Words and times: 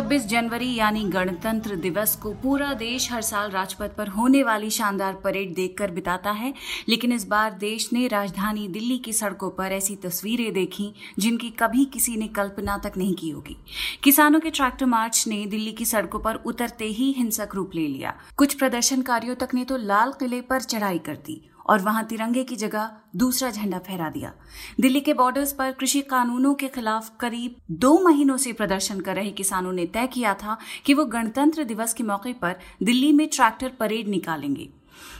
छब्बीस 0.00 0.26
जनवरी 0.26 0.74
यानी 0.74 1.02
गणतंत्र 1.04 1.74
दिवस 1.76 2.14
को 2.16 2.32
पूरा 2.32 2.72
देश 2.74 3.10
हर 3.12 3.22
साल 3.22 3.50
राजपथ 3.50 3.96
पर 3.96 4.08
होने 4.08 4.42
वाली 4.42 4.70
शानदार 4.70 5.14
परेड 5.14 5.54
देखकर 5.54 5.90
बिताता 5.90 6.30
है। 6.30 6.52
लेकिन 6.88 7.12
इस 7.12 7.26
बार 7.28 7.52
देश 7.52 7.92
ने 7.92 8.06
राजधानी 8.08 8.66
दिल्ली 8.68 8.98
की 8.98 9.12
सड़कों 9.12 9.50
पर 9.50 9.72
ऐसी 9.72 9.96
तस्वीरें 9.96 10.52
देखी, 10.52 10.92
जिनकी 11.18 11.50
कभी 11.50 11.84
किसी 11.84 12.16
ने 12.16 12.28
कल्पना 12.28 12.78
तक 12.78 12.92
नहीं 12.96 13.14
की 13.14 13.30
होगी। 13.30 13.56
किसानों 14.02 14.40
के 14.40 14.50
ट्रैक्टर 14.50 14.86
मार्च 14.86 15.24
ने 15.28 15.44
दिल्ली 15.46 15.72
की 15.72 15.84
सड़कों 15.84 16.20
पर 16.20 16.34
उतरते 16.46 16.84
ही 16.84 17.12
हिंसक 17.12 17.54
रूप 17.54 17.74
ले 17.74 17.86
लिया। 17.86 18.14
कुछ 18.36 18.54
प्रदर्शनकारियों 18.54 19.34
तक 19.34 19.54
ने 19.54 19.64
तो 19.64 19.76
लाल 19.76 20.12
किले 20.12 20.40
पर 20.40 20.60
चढ़ाई 20.60 20.98
कर 20.98 21.14
दी 21.26 21.40
और 21.70 21.80
वहाँ 21.80 22.04
तिरंगे 22.04 22.44
की 22.44 22.56
जगह 22.56 22.90
दूसरा 23.16 23.50
झंडा 23.50 23.78
फहरा 23.78 24.08
दिया। 24.10 24.32
दिल्ली 24.80 25.00
के 25.00 25.14
बॉर्डर्स 25.14 25.52
पर 25.52 25.72
कृषि 25.72 26.00
कानूनों 26.00 26.54
के 26.54 26.68
खिलाफ 26.68 27.10
करीब 27.20 27.56
दो 27.70 27.98
महीनों 27.98 28.36
से 28.36 28.52
प्रदर्शन 28.52 29.00
कर 29.00 29.16
रहे 29.16 29.30
किसानों 29.30 29.72
ने 29.72 29.86
तय 29.86 30.06
किया 30.06 30.34
था 30.34 30.58
कि 30.86 30.94
वो 30.94 31.04
गणतंत्र 31.04 31.64
दिवस 31.64 31.94
के 31.94 32.04
मौके 32.04 32.32
पर 32.32 32.56
दिल्ली 32.82 33.12
में 33.12 33.26
ट्रैक्टर 33.28 33.72
परेड 33.80 34.08
निकालेंगे। 34.08 34.68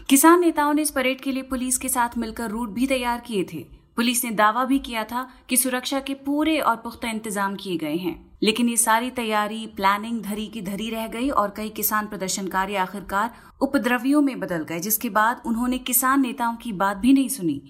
किसान 0.08 0.40
नेताओं 0.40 0.72
ने 0.74 0.82
इस 0.82 0.90
परेड 0.90 1.20
के 1.20 1.32
लिए 1.32 1.42
पुलिस 1.42 1.78
के 1.78 1.88
साथ 1.88 2.18
मिलकर 2.18 2.50
रूट 2.50 2.70
भी 2.70 2.86
तैयार 2.86 3.20
किए 3.20 3.44
थे। 3.52 3.66
पुलिस 3.96 4.24
ने 4.24 4.30
दावा 4.30 4.64
भी 4.64 4.78
किया 4.78 5.04
था 5.04 5.28
कि 5.48 5.56
सुरक्षा 5.56 6.00
के 6.00 6.14
पूरे 6.14 6.58
और 6.58 6.76
पुख्ता 6.76 7.10
इंतज़ाम 7.10 7.54
किए 7.54 7.76
गए 7.76 7.96
हैं। 7.96 8.29
लेकिन 8.42 8.68
ये 8.68 8.76
सारी 8.76 9.10
तैयारी 9.10 9.66
प्लानिंग 9.66 10.22
धरी 10.22 10.46
की 10.46 10.62
धरी 10.62 10.90
रह 10.90 11.06
गई 11.06 11.28
और 11.28 11.54
कई 11.56 11.68
किसान 11.68 12.06
प्रदर्शनकारी 12.06 12.74
आखिरकार 12.74 13.30
उपद्रवियों 13.60 14.20
में 14.20 14.40
बदल 14.40 14.64
गए, 14.64 14.78
जिसके 14.78 15.08
बाद 15.10 15.42
उन्होंने 15.46 15.78
किसान 15.78 16.20
नेताओं 16.20 16.56
की 16.56 16.72
बात 16.72 16.96
भी 16.96 17.12
नहीं 17.12 17.28
सुनी। 17.28 17.60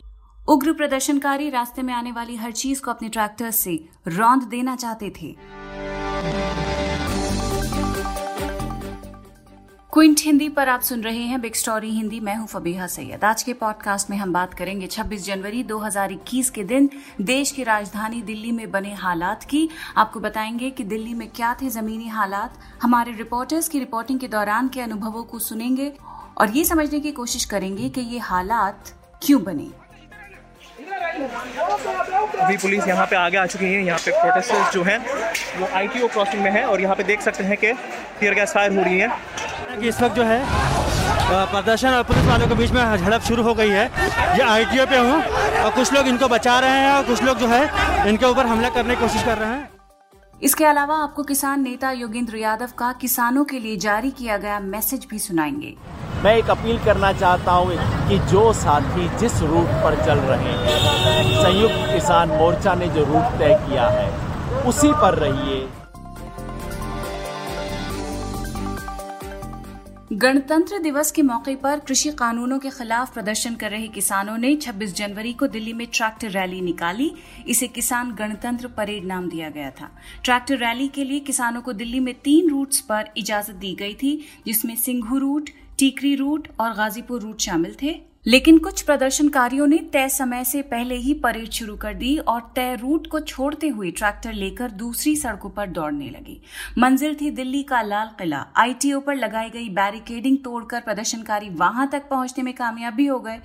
उग्र 0.48 0.72
प्रदर्शनकारी 0.72 1.50
रास्ते 1.50 1.82
में 1.82 1.94
आने 1.94 2.12
वाली 2.12 2.36
हर 2.36 2.52
चीज़ 2.52 2.82
को 2.82 2.90
अपने 2.90 3.08
ट्रैक्टर 3.08 3.50
से 3.50 3.84
रौंद 4.08 4.42
देना 4.42 4.76
चाहते 4.76 5.12
थे। 5.22 6.69
क्विंट 9.92 10.20
हिंदी 10.20 10.48
पर 10.48 10.68
आप 10.68 10.80
सुन 10.80 11.00
रहे 11.02 11.22
हैं 11.22 11.40
बिग 11.40 11.54
स्टोरी 11.54 11.90
हिंदी। 11.90 12.20
मैं 12.20 12.34
हूँ 12.36 12.46
फबीहा 12.46 12.86
सैयद। 12.86 13.24
आज 13.24 13.42
के 13.42 13.52
पॉडकास्ट 13.52 14.10
में 14.10 14.16
हम 14.16 14.32
बात 14.32 14.54
करेंगे 14.54 14.86
26 14.86 15.24
जनवरी 15.24 15.62
2021 15.64 16.50
के 16.50 16.64
दिन 16.64 16.88
देश 17.20 17.50
की 17.50 17.62
राजधानी 17.62 18.22
दिल्ली 18.22 18.52
में 18.52 18.70
बने 18.70 18.94
हालात 18.94 19.44
की। 19.44 19.68
आपको 19.96 20.20
बताएँगे 20.20 20.70
कि 20.70 20.84
दिल्ली 20.84 21.14
में 21.14 21.28
क्या 21.28 21.54
थे 21.62 21.68
जमीनी 21.68 22.08
हालात। 22.08 22.54
हमारे 22.82 23.12
रिपोर्टर्स 23.12 23.68
की 23.68 23.78
रिपोर्टिंग 23.78 24.20
के 24.20 24.28
दौरान 24.28 24.68
के 24.68 24.80
अनुभवों 24.80 25.24
को 25.24 25.38
सुनेंगे 25.38 25.92
और 26.38 26.50
ये 26.50 26.64
समझने 26.64 27.00
की 27.00 27.12
कोशिश 27.12 27.44
करेंगे 27.44 27.88
कि 27.88 28.00
ये 28.00 28.18
हालात 28.18 28.94
क्यों 29.22 29.42
बने। 29.42 29.68
अभी 32.40 32.56
पुलिस 32.56 32.88
यहाँ 32.88 33.06
पे 33.06 33.16
आगे 33.16 33.36
आ 33.36 33.46
चुकी 33.46 33.64
है। 33.64 33.84
यहाँ 33.84 33.98
पे 33.98 34.10
प्रोटेस्टर्स 34.10 34.72
जो 34.72 34.82
हैं, 34.82 34.98
वो 35.60 35.66
आईटीओ 35.66 36.08
क्रॉसिंग 36.08 36.42
में 36.42 36.50
है 36.50 36.64
और 36.64 36.80
यहाँ 36.80 36.96
पे 36.96 37.02
देख 37.02 37.20
सकते 37.20 37.44
हैं 37.44 37.56
कि 37.56 37.72
गैस 38.34 38.52
फायर 38.52 38.76
हो 38.76 38.82
रही 38.82 38.98
है। 38.98 39.40
कि 39.70 39.88
इस 39.88 40.00
वक्त 40.02 40.14
जो 40.16 40.22
है 40.24 40.38
प्रदर्शन 41.52 41.88
और 41.88 42.02
पुलिस 42.04 42.24
वालों 42.26 42.46
के 42.48 42.54
बीच 42.54 42.70
में 42.72 42.96
झड़प 42.96 43.22
शुरू 43.22 43.42
हो 43.42 43.54
गई 43.54 43.68
है। 43.70 43.84
ये 44.36 44.42
आई 44.44 44.64
पे 44.64 44.98
हूँ 44.98 45.22
और 45.62 45.70
कुछ 45.70 45.92
लोग 45.92 46.08
इनको 46.08 46.28
बचा 46.28 46.58
रहे 46.60 46.78
हैं 46.78 46.92
और 46.92 47.02
कुछ 47.04 47.22
लोग 47.24 47.38
जो 47.38 47.48
है 47.48 48.08
इनके 48.08 48.26
ऊपर 48.26 48.46
हमला 48.46 48.68
करने 48.68 48.94
की 48.94 49.00
कोशिश 49.00 49.22
कर 49.24 49.38
रहे 49.38 49.48
हैं। 49.48 49.68
इसके 50.42 50.64
अलावा 50.64 50.96
आपको 50.96 51.22
किसान 51.22 51.62
नेता 51.62 51.90
योगेंद्र 51.92 52.36
यादव 52.36 52.68
का 52.78 52.92
किसानों 53.00 53.44
के 53.44 53.58
लिए 53.58 53.76
जारी 53.78 54.10
किया 54.10 54.36
गया 54.36 54.60
मैसेज 54.60 55.06
भी 55.10 55.18
सुनाएँगे। 55.18 55.74
मैं 56.24 56.34
एक 56.36 56.50
अपील 56.50 56.78
करना 56.84 57.12
चाहता 57.14 57.52
हूँ 57.52 58.08
कि 58.08 58.18
जो 58.30 58.52
साथी 58.52 59.08
जिस 59.18 59.40
रूट 59.42 59.68
पर 59.84 59.96
चल 60.06 60.18
रहे 60.30 60.52
हैं 60.54 61.42
संयुक्त 61.42 61.92
किसान 61.92 62.28
मोर्चा 62.38 62.74
ने 62.74 62.88
जो 62.88 63.04
रूट 63.04 63.38
तय 63.38 63.54
किया 63.66 63.86
है 63.88 64.08
उसी 64.68 64.92
पर 64.94 65.14
रहिए। 65.16 65.66
गणतंत्र 70.12 70.78
दिवस 70.78 71.10
के 71.12 71.22
मौके 71.22 71.54
पर 71.56 71.78
कृषि 71.78 72.10
कानूनों 72.10 72.58
के 72.58 72.70
खिलाफ 72.70 73.12
प्रदर्शन 73.14 73.54
कर 73.54 73.70
रहे 73.70 73.88
किसानों 73.88 74.38
ने 74.38 74.56
26 74.56 74.94
जनवरी 74.94 75.32
को 75.32 75.46
दिल्ली 75.46 75.72
में 75.72 75.86
ट्रैक्टर 75.86 76.30
रैली 76.30 76.60
निकाली। 76.60 77.12
इसे 77.48 77.68
किसान 77.68 78.14
गणतंत्र 78.14 78.68
परेड 78.68 79.04
नाम 79.04 79.28
दिया 79.28 79.50
गया 79.50 79.70
था। 79.70 79.90
ट्रैक्टर 80.24 80.56
रैली 80.56 80.88
के 80.88 81.04
लिए 81.04 81.20
किसानों 81.20 81.60
को 81.60 81.72
दिल्ली 81.72 82.00
में 82.00 82.14
तीन 82.14 82.50
रूट्स 82.50 82.80
पर 82.80 83.10
इजाज़त 83.16 83.54
दी 83.54 83.74
गई 83.74 83.94
थी, 83.94 84.26
जिसमें 84.46 84.76
सिंघू 84.76 85.18
रूट, 85.18 85.50
टीकरी 85.78 86.14
रूट 86.14 86.48
और 86.60 86.74
गाजीपुर 86.74 87.20
रूट 87.20 87.38
शामिल 87.38 87.76
थे। 87.82 88.09
लेकिन 88.26 88.58
कुछ 88.58 88.80
प्रदर्शनकारियों 88.82 89.66
ने 89.66 89.76
तय 89.92 90.08
समय 90.08 90.44
से 90.44 90.60
पहले 90.62 90.94
ही 90.94 91.12
परेड 91.14 91.50
शुरू 91.50 91.76
कर 91.76 91.94
दी 91.94 92.16
और 92.18 92.40
तय 92.54 92.74
रूट 92.80 93.06
को 93.06 93.20
छोड़ते 93.20 93.68
हुए 93.68 93.90
ट्रैक्टर 93.90 94.32
लेकर 94.32 94.70
दूसरी 94.70 95.14
सड़कों 95.16 95.50
पर 95.50 95.66
दौड़ने 95.66 96.08
लगे। 96.08 96.40
मंजिल 96.78 97.16
थी 97.20 97.30
दिल्ली 97.30 97.62
का 97.62 97.80
लाल 97.82 98.10
किला। 98.18 98.44
आईटीओ 98.56 99.00
पर 99.00 99.14
लगाई 99.14 99.50
गई 99.50 99.68
बैरिकेडिंग 99.68 100.38
तोड़कर 100.38 100.80
प्रदर्शनकारी 100.80 101.48
वहाँ 101.48 101.88
तक 101.88 102.08
पहुँचने 102.08 102.44
में 102.44 102.52
कामयाब 102.54 102.94
भी 102.94 103.06
हो 103.06 103.18
गए। 103.20 103.38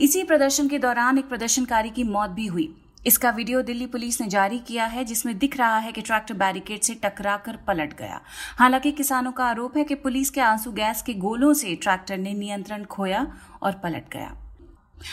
इसी 0.00 0.22
प्रदर्शन 0.24 0.68
के 0.68 0.78
दौरान 0.78 1.18
एक 1.18 1.28
प्रदर्शनकारी 1.28 1.90
की 1.90 2.04
मौत 2.04 2.30
भी 2.30 2.46
हुई। 2.46 2.74
इसका 3.06 3.30
वीडियो 3.30 3.60
दिल्ली 3.62 3.86
पुलिस 3.86 4.20
ने 4.20 4.26
जारी 4.28 4.58
किया 4.58 4.84
है 4.86 5.04
जिसमें 5.04 5.36
दिख 5.38 5.56
रहा 5.56 5.78
है 5.78 5.92
कि 5.92 6.00
ट्रैक्टर 6.00 6.34
बैरिकेड 6.34 6.80
से 6.80 6.94
टकराकर 6.94 7.56
पलट 7.66 7.96
गया। 7.98 8.20
हालाँकि 8.58 8.92
किसानों 8.92 9.32
का 9.32 9.44
आरोप 9.44 9.76
है 9.76 9.84
कि 9.84 9.94
पुलिस 9.94 10.30
के 10.30 10.40
आँसू 10.40 10.72
गैस 10.72 11.02
के 11.02 11.14
गोलों 11.14 11.52
से 11.54 11.74
ट्रैक्टर 11.76 12.18
ने 12.18 12.34
नियंत्रण 12.34 12.84
खोया 12.84 13.26
और 13.62 13.72
पलट 13.82 14.04
गया। 14.12 14.36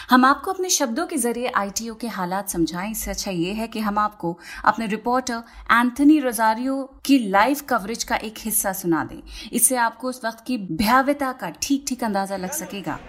हम 0.10 0.26
आपको 0.26 0.52
अपने 0.52 0.70
शब्दों 0.70 1.06
के 1.08 1.18
ज़रिए 1.18 1.52
आईटीओ 1.56 1.94
के 1.96 2.08
हालात 2.10 2.50
समझाएँ। 2.50 2.92
इससे 2.92 3.12
अच्छा 3.12 3.32
ये 3.32 3.54
है 3.54 3.68
कि 3.68 3.80
हम 3.80 3.98
आपको 3.98 4.38
अपने 4.66 4.86
रिपोर्टर 4.88 5.44
एंथनी 5.72 6.20
रोजारियो 6.20 6.84
की 7.06 7.18
लाइव 7.30 7.62
कवरेज 7.70 8.04
का 8.04 8.16
एक 8.18 8.36
हिस्सा 8.40 8.74
सुना 8.76 9.04
दें। 9.04 9.22
इससे 9.52 9.76
आपको 9.80 10.10
उस 10.10 10.22
वक्त 10.26 10.44
की 10.48 10.58
भयावता 10.58 11.32
का 11.34 11.50
ठीक 11.62 11.86
ठीक 11.88 12.04
अंदाज़ा 12.04 12.38
लग 12.38 12.52
सकेगा। 12.54 13.00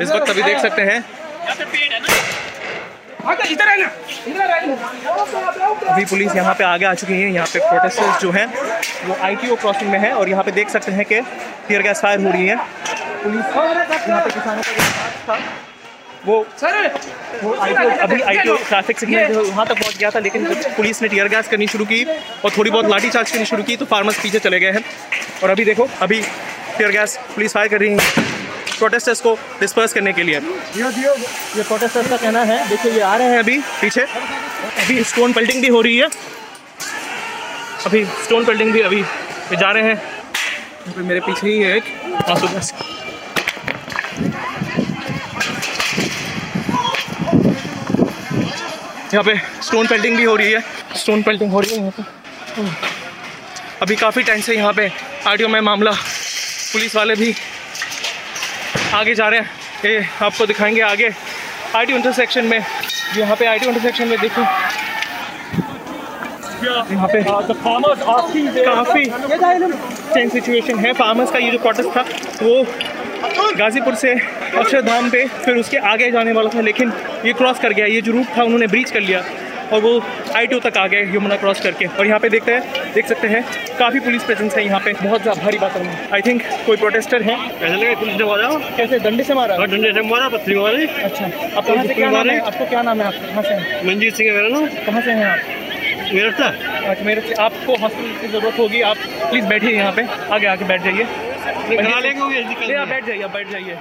इस 0.00 0.10
वक्त 0.10 0.30
अभी 0.30 0.42
देख 0.42 0.58
सकते 0.58 0.82
हैं। 0.82 1.00
अभी 5.90 6.04
पुलिस 6.04 6.34
यहाँ 6.36 6.54
पे 6.54 6.64
आगे 6.64 6.84
आ 6.84 6.92
चुकी 6.94 7.12
है। 7.12 7.30
यहाँ 7.32 7.46
पे 7.46 7.58
प्रोटेस्टर्स 7.60 8.20
जो 8.22 8.30
हैं 8.32 8.46
वो 9.06 9.16
आईटीओ 9.22 9.56
क्रॉसिंग 9.56 9.90
में 9.90 9.98
है 9.98 10.12
और 10.12 10.28
यहाँ 10.28 10.44
पे 10.44 10.50
देख 10.52 10.68
सकते 10.70 10.92
हैं 10.92 11.04
कि 11.04 11.20
टीयर 11.68 11.82
गैस 11.82 12.00
फायर 12.02 12.20
हो 12.20 12.30
रही 12.30 12.46
है। 12.46 12.56
पुलिस 13.22 13.44
यहाँ 14.08 14.20
पे 14.24 14.30
किसानों 14.30 14.62
का 14.62 14.72
था। 15.28 15.38
वो 16.26 16.34
वो 17.42 17.54
आईटीओ 17.56 17.90
अभी 18.02 18.20
आईटीओ 18.22 18.56
ट्रैफ़िक 18.58 18.98
सिग्नल 18.98 19.32
जो 19.34 19.42
वहाँ 19.44 19.66
तक 19.66 19.78
पहुँच 19.80 19.96
गया 19.98 20.10
था 20.10 20.18
लेकिन 20.18 20.44
पुलिस 20.76 21.02
ने 21.02 21.08
टीयर 21.08 21.28
गैस 21.28 21.48
करनी 21.48 21.66
शुरू 21.68 21.84
की 21.84 22.04
और 22.04 22.50
थोड़ी 22.56 22.70
बहुत 22.70 22.86
लाठी 22.90 23.10
चार्ज 23.10 23.30
करनी 23.30 23.44
शुरू 23.46 23.62
की 23.62 23.76
तो 23.76 23.84
फार्मर्स 23.86 24.22
पीछे 24.22 24.38
चले 24.40 24.60
गए 24.60 24.70
हैं। 24.72 24.84
और 25.42 25.50
अभी 25.50 25.64
देखो 25.64 25.88
अभी 26.02 26.20
टीयर 26.78 26.90
गैस 26.90 27.18
पुलिस 27.34 27.52
फायर 27.54 27.68
कर 27.68 27.80
रही 27.80 27.90
है। 27.90 27.98
प्रोटेस्टर्स 28.82 29.20
को 29.20 29.34
डिस्पर्स 29.60 29.92
करने 29.92 30.12
के 30.12 30.22
लिए। 30.22 30.36
ये 30.36 31.62
प्रोटेस्टर्स 31.62 32.08
का 32.10 32.16
कहना 32.16 32.42
है, 32.44 32.68
देखिए 32.68 32.92
ये 32.92 33.00
आ 33.02 33.16
रहे 33.16 33.28
हैं 33.28 33.38
अभी 33.38 33.58
पीछे। 33.80 34.00
अभी 34.02 35.02
स्टोन 35.04 35.32
पेल्टिंग 35.32 35.62
भी 35.62 35.68
हो 35.68 35.80
रही 35.82 35.96
है। 35.98 36.08
अभी 37.86 38.04
स्टोन 38.24 38.44
पेल्टिंग 38.44 38.72
भी 38.72 38.80
अभी 38.82 39.02
जा 39.52 39.70
रहे 39.70 39.82
हैं। 39.82 39.96
मेरे 40.98 41.20
पीछे 41.20 41.46
ही 41.46 41.58
है 41.58 41.76
एक 41.76 41.84
यहाँ 49.12 49.24
पे 49.24 49.34
स्टोन 49.62 49.86
पेल्टिंग 49.86 50.16
भी 50.16 50.24
हो 50.24 50.34
रही 50.36 50.52
है। 50.52 50.60
स्टोन 50.96 51.22
पेल्टिंग 51.22 51.50
हो 51.52 51.60
रही 51.60 51.70
है 51.70 51.78
यहाँ 51.78 51.90
पे। 51.96 52.02
अभी 53.82 53.96
काफ़ी 53.96 54.22
टाइम 54.22 54.40
से 54.40 54.54
यहाँ 54.54 54.72
पे 54.72 54.90
आर 55.26 55.46
में 55.48 55.60
मामला, 55.62 55.90
पुलिस 55.90 56.96
वाले 56.96 57.14
भी 57.14 57.34
आगे 58.94 59.14
जा 59.14 59.28
रहे 59.28 59.40
हैं। 59.40 59.50
ये 59.84 60.04
आपको 60.22 60.46
दिखाएँगे 60.46 60.80
आगे। 60.82 61.10
आई 61.76 61.86
टी 61.86 61.92
इंटरसेक्शन 61.94 62.44
में, 62.44 62.58
यहाँ 63.16 63.36
पे 63.36 63.46
आई 63.46 63.58
टी 63.58 63.66
इंटरसेक्शन 63.66 64.08
में 64.08 64.18
देखो। 64.20 64.42
यहाँ 66.64 67.08
पे 67.08 67.22
काफ़ी 68.64 69.04
टेंस 70.14 70.32
सिचुएशन 70.32 70.78
है। 70.78 70.92
फार्मर्स 70.92 71.30
का 71.30 71.38
ये 71.38 71.50
जो 71.50 71.58
प्रोटेस्ट 71.58 71.96
था, 71.96 72.04
वो 72.42 72.64
गाज़ीपुर 73.58 73.94
से 73.94 74.12
अक्षरधाम 74.12 75.10
पे, 75.10 75.26
फिर 75.44 75.56
उसके 75.56 75.76
आगे 75.92 76.10
जाने 76.10 76.32
वाला 76.32 76.50
था, 76.54 76.60
लेकिन 76.60 76.92
ये 77.24 77.32
क्रॉस 77.32 77.58
कर 77.60 77.72
गया। 77.72 77.86
ये 77.86 78.00
जो 78.00 78.12
रूट 78.12 78.26
था, 78.36 78.42
उन्होंने 78.42 78.66
ब्रीच 78.66 78.90
कर 78.90 79.00
लिया। 79.00 79.22
और 79.72 79.80
वो 79.80 79.92
आई 80.36 80.46
तक 80.60 80.76
आ 80.78 80.86
गए 80.86 81.02
यमुना 81.14 81.36
क्रॉस 81.36 81.60
करके। 81.60 81.84
और 81.86 82.06
यहाँ 82.06 82.18
पे 82.20 82.28
देखते 82.28 82.52
हैं 82.52 82.92
देख 82.94 83.06
सकते 83.08 83.28
हैं 83.28 83.42
काफ़ी 83.78 84.00
पुलिस 84.00 84.24
प्रेजेंस 84.24 84.56
है 84.56 84.64
यहाँ 84.64 84.80
पे। 84.80 84.92
बहुत 85.02 85.28
भारी 85.38 85.58
बात 85.58 85.76
है। 85.76 86.08
आई 86.14 86.20
थिंक 86.26 86.42
कोई 86.66 86.76
प्रोटेस्टर 86.76 87.22
है। 87.22 87.36
पुलिस 87.60 88.18
ने 88.18 88.24
मारा। 88.24 88.48
कैसे? 88.76 88.98
डंडे 88.98 89.24
से 89.24 89.34
मारा? 89.34 89.56
डंडे 89.66 89.92
से 89.92 90.02
मारा 90.08 90.28
पत्थरी 90.28 90.58
मारे। 90.58 90.86
अच्छा 90.86 91.24
आप 91.24 91.66
कहाँ 91.66 91.84
से 91.86 91.94
क्या 91.94 92.10
नाम 92.10 92.30
है? 92.30 92.38
आपको 92.40 92.66
क्या 92.66 92.82
नाम 92.82 93.00
है? 93.00 93.06
आप 93.06 93.14
कहाँ 93.26 93.42
से 93.42 93.82
मंजीत 93.88 94.14
सिंह 94.16 94.30
है 94.30 94.36
मेरा 94.36 94.48
नाम। 94.48 94.66
कहाँ 94.86 95.02
से 95.02 95.10
हैं 95.10 95.26
आप? 95.26 95.38
मेरठ 96.12 96.40
था 96.40 96.46
अच्छा 96.90 97.04
मेरठ 97.04 97.24
से। 97.24 97.34
आपको 97.42 97.76
हॉस्पिटल 97.76 98.20
की 98.20 98.28
ज़रूरत 98.28 98.58
होगी। 98.58 98.80
आप 98.82 98.96
प्लीज़ 99.30 99.46
बैठिए 99.46 99.76
यहाँ 99.76 99.92
पे। 99.92 100.06
आगे 100.34 100.46
आके 100.46 100.64
बैठ 100.64 100.82
जाइए। 100.84 101.04
बैठ 101.68 103.06
जाइए 103.06 103.22
आप 103.22 103.32
बैठ 103.32 103.50
जाइए। 103.50 103.76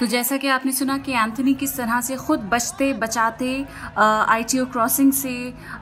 तो 0.00 0.06
जैसा 0.06 0.36
कि 0.36 0.48
आपने 0.48 0.72
सुना 0.72 0.96
कि 0.98 1.12
एंथनी 1.12 1.52
किस 1.54 1.76
तरह 1.76 2.00
से 2.00 2.16
खुद 2.16 2.40
बचते, 2.52 2.92
बचाते 2.94 3.64
आईटीओ 3.98 4.64
क्रॉसिंग 4.66 5.12
से 5.12 5.32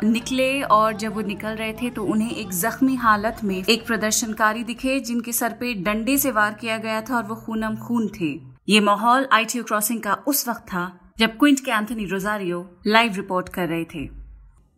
निकले 0.05 0.51
और 0.63 0.97
जब 0.97 1.15
वो 1.15 1.21
निकल 1.23 1.57
रहे 1.57 1.73
थे 1.73 1.91
तो 1.91 2.05
उन्हें 2.05 2.31
एक 2.31 2.51
जख्मी 2.51 2.95
हालत 2.97 3.41
में 3.45 3.57
एक 3.59 3.87
प्रदर्शनकारी 3.87 4.65
दिखे 4.65 4.99
जिनके 5.01 5.33
सर 5.33 5.53
पे 5.61 5.75
डंडे 5.83 6.19
से 6.19 6.31
वार 6.31 6.55
किया 6.55 6.79
गया 6.79 7.01
था 7.01 7.17
और 7.17 7.25
वो 7.25 7.37
खूनम 7.37 7.77
खून 7.79 8.09
थे। 8.21 8.33
ये 8.69 8.81
माहौल 8.81 9.29
आईटीओ 9.33 9.65
क्रॉसिंग 9.65 10.01
का 10.01 10.15
उस 10.27 10.49
वक्त 10.49 10.67
था 10.69 10.91
जब 11.19 11.39
क्विंट 11.39 11.61
के 11.61 11.71
एंथनी 11.71 12.05
रोजारियो 12.07 12.65
लाइव 12.87 13.15
रिपोर्ट 13.17 13.49
कर 13.49 13.69
रहे 13.69 13.85
थे। 13.95 14.09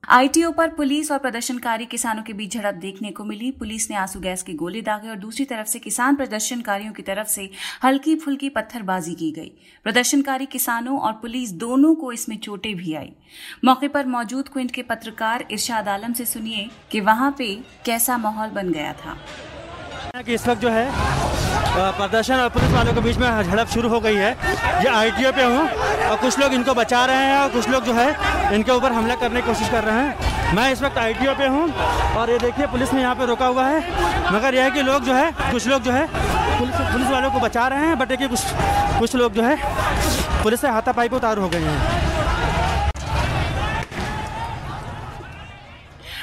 आईटीओ 0.09 0.51
पर 0.51 0.69
पुलिस 0.69 1.11
और 1.13 1.19
प्रदर्शनकारी 1.19 1.85
किसानों 1.87 2.23
के 2.23 2.33
बीच 2.33 2.55
झड़प 2.55 2.75
देखने 2.75 3.11
को 3.11 3.25
मिली। 3.25 3.51
पुलिस 3.51 3.91
ने 3.91 3.97
आँसू 3.97 4.21
गैस 4.21 4.43
के 4.43 4.53
गोले 4.53 4.81
दागे 4.83 5.09
और 5.09 5.17
दूसरी 5.17 5.45
तरफ़ 5.45 5.67
से 5.67 5.79
किसान 5.79 6.17
प्रदर्शनकारियों 6.17 6.93
की 6.93 7.03
तरफ़ 7.03 7.29
से 7.29 7.49
हल्की 7.85 8.17
फुल्की 8.17 8.49
पत्थरबाजी 8.49 9.15
की 9.15 9.31
गई। 9.31 9.53
प्रदर्शनकारी 9.85 10.47
किसानों 10.47 10.99
और 10.99 11.13
पुलिस 11.13 11.53
दोनों 11.53 11.95
को 11.95 12.13
इसमें 12.13 12.37
चोटें 12.39 12.75
भी 12.77 12.95
आई। 12.95 13.13
मौके 13.65 13.89
पर 13.89 14.07
मौजूद 14.07 14.49
क्विंट 14.49 14.71
के 14.71 14.83
पत्रकार 14.83 15.45
इरशाद 15.51 15.89
आलम 15.89 16.13
से 16.13 16.25
सुनिए 16.25 16.69
कि 16.91 17.01
वहाँ 17.01 17.35
पे 17.39 17.55
कैसा 17.85 18.19
माहौल 18.19 18.51
बन 18.51 18.73
गया 18.73 18.93
था। 18.93 19.17
इस 20.29 20.49
वक्त 20.49 20.61
जो 20.61 20.69
है 20.69 21.52
प्रदर्शन 21.73 22.35
और 22.35 22.49
पुलिस 22.51 22.71
वालों 22.71 22.93
के 22.95 23.01
बीच 23.01 23.17
में 23.19 23.43
झड़प 23.43 23.69
शुरू 23.69 23.89
हो 23.89 24.01
गई 24.01 24.17
है। 24.17 24.31
ये 24.83 24.89
आईटीओ 24.89 25.31
पे 25.33 25.45
हूँ 25.45 25.69
और 26.09 26.17
कुछ 26.17 26.39
लोग 26.39 26.55
इनको 26.55 26.75
बचा 26.75 27.05
रहे 27.07 27.25
हैं 27.27 27.39
और 27.39 27.49
कुछ 27.51 27.69
लोग 27.69 27.85
जो 27.85 27.93
है 27.95 28.55
इनके 28.55 28.73
ऊपर 28.73 28.93
हमला 28.93 29.15
करने 29.15 29.41
की 29.41 29.47
कोशिश 29.47 29.69
कर 29.71 29.85
रहे 29.85 29.95
हैं। 29.97 30.55
मैं 30.55 30.71
इस 30.73 30.83
वक्त 30.83 30.99
आईटीओ 30.99 31.35
पे 31.35 31.47
हूँ 31.47 31.73
और 32.17 32.31
ये 32.31 32.39
देखिए 32.39 32.67
पुलिस 32.67 32.93
ने 32.93 33.01
यहाँ 33.03 33.15
पे 33.15 33.27
रोका 33.27 33.47
हुआ 33.47 33.67
है। 33.67 34.33
मगर 34.33 34.55
यह 34.55 34.65
है 34.65 34.71
कि 34.71 34.83
लोग 34.83 35.05
जो 35.05 35.15
है, 35.15 35.31
कुछ 35.43 35.67
लोग 35.67 35.83
जो 35.83 35.93
है 35.93 36.07
पुलिस 36.59 37.09
वालों 37.11 37.31
को 37.31 37.41
बचा 37.41 37.67
रहे 37.69 37.87
हैं, 37.87 37.99
बट 37.99 38.09
देखिए 38.09 38.29
कुछ 38.29 38.41
कुछ 38.99 39.15
लोग 39.17 39.33
जो 39.33 39.43
है 39.43 39.57
पुलिस 40.43 40.61
से 40.61 40.69
हाथापाई 40.69 41.09
को 41.09 41.17
उतारू 41.17 41.43
हो 41.43 41.49
गए 41.49 41.59
हैं। 41.61 42.12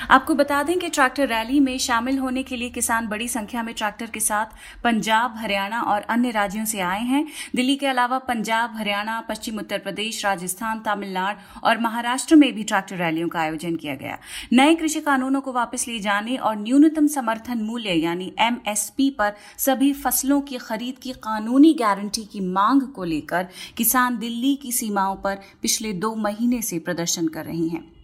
आपको 0.09 0.33
बता 0.35 0.61
दें 0.63 0.77
कि 0.79 0.87
ट्रैक्टर 0.89 1.27
रैली 1.27 1.59
में 1.59 1.77
शामिल 1.77 2.17
होने 2.17 2.43
के 2.43 2.55
लिए 2.55 2.69
किसान 2.69 3.07
बड़ी 3.07 3.27
संख्या 3.27 3.63
में 3.63 3.73
ट्रैक्टर 3.75 4.05
के 4.05 4.19
साथ 4.19 4.45
पंजाब, 4.83 5.33
हरियाणा 5.37 5.81
और 5.81 6.01
अन्य 6.01 6.31
राज्यों 6.31 6.63
से 6.65 6.79
आए 6.79 7.01
हैं। 7.01 7.25
दिल्ली 7.55 7.75
के 7.75 7.87
अलावा 7.87 8.17
पंजाब, 8.17 8.75
हरियाणा, 8.75 9.19
पश्चिम 9.21 9.57
उत्तर 9.57 9.77
प्रदेश, 9.77 10.23
राजस्थान, 10.25 10.79
तमिलनाडु 10.79 11.59
और 11.63 11.77
महाराष्ट्र 11.77 12.35
में 12.35 12.53
भी 12.53 12.63
ट्रैक्टर 12.63 12.95
रैलियों 12.95 13.27
का 13.27 13.39
आयोजन 13.39 13.75
किया 13.75 13.95
गया। 13.95 14.17
नए 14.53 14.75
कृषि 14.75 15.01
कानूनों 15.01 15.41
को 15.41 15.51
वापस 15.51 15.87
लिए 15.87 15.99
जाने 15.99 16.37
और 16.37 16.57
न्यूनतम 16.57 17.07
समर्थन 17.07 17.61
मूल्य 17.61 17.93
यानी 17.93 18.33
एमएसपी 18.39 19.09
पर 19.09 19.33
सभी 19.57 19.93
फ़सलों 19.93 20.41
की 20.41 20.57
खरीद 20.57 20.99
की 20.99 21.11
कानूनी 21.11 21.73
गारंटी 21.73 22.25
की 22.25 22.39
मांग 22.39 22.81
को 22.81 23.03
लेकर 23.03 23.47
किसान 23.77 24.17
दिल्ली 24.17 24.55
की 24.55 24.71
सीमाओं 24.71 25.15
पर 25.15 25.39
पिछले 25.61 25.93
दो 25.93 26.15
महीने 26.15 26.61
से 26.61 26.79
प्रदर्शन 26.79 27.27
कर 27.27 27.45
रहे 27.45 27.67
हैं। 27.67 27.98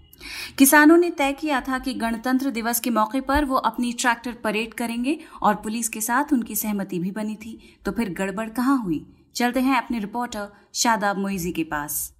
किसानों 0.57 0.97
ने 0.97 1.09
तय 1.09 1.33
किया 1.33 1.62
था 1.62 1.79
कि 1.79 1.94
गणतंत्र 1.94 2.50
दिवस 2.50 2.79
के 2.79 2.89
मौके 2.89 3.21
पर 3.21 3.45
वो 3.45 3.56
अपनी 3.56 3.94
ट्रैक्टर 3.94 4.31
परेड 4.31 4.73
करेंगे 4.73 5.19
और 5.41 5.56
पुलिस 5.56 5.89
के 5.89 6.01
साथ 6.01 6.33
उनकी 6.33 6.56
सहमति 6.56 7.00
भी 7.00 7.12
बनी 7.12 7.35
थी। 7.35 7.79
तो 7.85 7.91
फिर 7.91 8.09
गड़बड़ 8.09 8.50
कहाँ 8.50 8.83
हुई? 8.83 9.13
चलते 9.35 9.59
हैं 9.59 9.77
अपने 9.77 10.00
रिपोर्टर 10.00 10.47
शादाब 10.73 11.17
मोइजी 11.17 11.51
के 11.51 11.63
पास। 11.63 12.14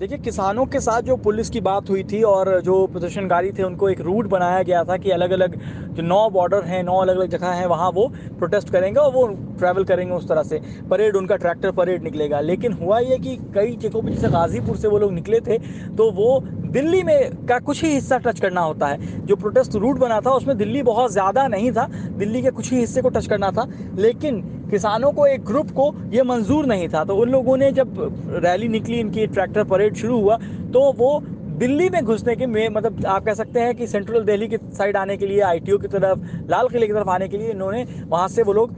देखिए, 0.00 0.18
किसानों 0.18 0.64
के 0.64 0.80
साथ 0.80 1.02
जो 1.02 1.16
पुलिस 1.16 1.48
की 1.50 1.60
बात 1.60 1.90
हुई 1.90 2.02
थी 2.02 2.22
और 2.22 2.60
जो 2.60 2.74
प्रदर्शनकारी 2.86 3.50
थे, 3.52 3.62
उनको 3.62 3.88
एक 3.88 4.00
रूट 4.00 4.26
बनाया 4.26 4.62
गया 4.62 4.82
था 4.84 4.96
कि 4.96 5.10
अलग 5.10 5.30
अलग 5.30 5.56
जो 5.94 6.02
नौ 6.02 6.28
बॉर्डर 6.30 6.62
हैं, 6.64 6.82
नौ 6.82 6.96
अलग 6.96 7.16
अलग 7.16 7.28
जगह 7.30 7.48
हैं, 7.48 7.66
वहाँ 7.66 7.90
वो 7.90 8.06
प्रोटेस्ट 8.38 8.70
करेंगे 8.70 9.00
और 9.00 9.12
वो 9.12 9.26
ट्रैवल 9.58 9.84
करेंगे 9.84 10.14
उस 10.14 10.28
तरह 10.28 10.42
से। 10.42 10.60
परेड, 10.90 11.16
उनका 11.16 11.36
ट्रैक्टर 11.36 11.72
परेड 11.72 12.02
निकलेगा। 12.02 12.40
लेकिन 12.40 12.72
हुआ 12.72 12.98
ये 12.98 13.18
कि 13.18 13.36
कई 13.54 13.76
जगहों 13.76 14.02
पर 14.02 14.10
जैसे 14.10 14.28
गाज़ीपुर 14.28 14.76
से 14.76 14.88
वो 14.88 14.98
लोग 14.98 15.12
निकले 15.12 15.40
थे 15.40 15.58
तो 15.96 16.10
वो 16.12 16.40
दिल्ली 16.70 17.02
में 17.02 17.46
का 17.46 17.58
कुछ 17.58 17.82
ही 17.84 17.92
हिस्सा 17.94 18.18
टच 18.18 18.40
करना 18.40 18.60
होता 18.60 18.86
है। 18.86 19.26
जो 19.26 19.36
प्रोटेस्ट 19.36 19.74
रूट 19.76 19.98
बना 19.98 20.20
था, 20.20 20.30
उसमें 20.30 20.56
दिल्ली 20.56 20.82
बहुत 20.82 21.12
ज़्यादा 21.12 21.46
नहीं 21.48 21.72
था। 21.72 21.86
दिल्ली 22.16 22.42
के 22.42 22.50
कुछ 22.50 22.72
ही 22.72 22.78
हिस्से 22.78 23.02
को 23.02 23.08
टच 23.08 23.26
करना 23.26 23.50
था। 23.50 23.66
लेकिन 23.98 24.42
किसानों 24.70 25.10
को 25.12 25.26
एक 25.26 25.44
ग्रुप 25.44 25.70
को 25.70 25.92
ये 26.12 26.22
मंजूर 26.24 26.66
नहीं 26.66 26.88
था। 26.88 27.04
तो 27.04 27.16
उन 27.16 27.30
लोगों 27.30 27.56
ने 27.56 27.70
जब 27.72 27.96
रैली 28.44 28.68
निकली, 28.68 28.98
इनकी 29.00 29.26
ट्रैक्टर 29.28 29.64
परेड 29.66 29.96
शुरू 29.96 30.20
हुआ 30.20 30.36
तो 30.72 30.80
वो 30.92 31.20
दिल्ली 31.58 31.88
में 31.90 32.04
घुसने 32.04 32.34
के 32.36 32.46
में 32.46 32.68
मतलब 32.68 33.06
आप 33.06 33.24
कह 33.24 33.34
सकते 33.34 33.60
हैं 33.60 33.74
कि 33.74 33.86
सेंट्रल 33.86 34.24
दिल्ली 34.24 34.46
की 34.48 34.56
साइड 34.56 34.96
आने 34.96 35.16
के 35.16 35.26
लिए, 35.26 35.40
आईटीओ 35.42 35.78
की 35.78 35.88
तरफ़, 35.88 36.18
लाल 36.50 36.68
किले 36.68 36.86
की 36.86 36.92
तरफ़ 36.92 37.08
आने 37.08 37.28
के 37.28 37.38
लिए 37.38 37.50
इन्होंने, 37.50 37.84
वहाँ 38.08 38.28
से 38.28 38.42
वो 38.42 38.52
लोग 38.52 38.74